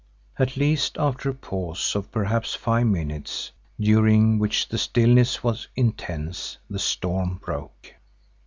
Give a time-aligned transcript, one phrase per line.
[0.39, 6.57] At least after a pause of perhaps five minutes, during which the stillness was intense,
[6.67, 7.93] the storm broke.